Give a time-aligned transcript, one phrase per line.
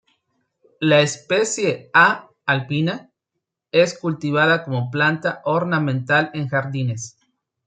[0.79, 2.27] La especie "A.
[2.47, 3.11] alpina",
[3.71, 7.17] es cultivada como planta ornamental en jardines.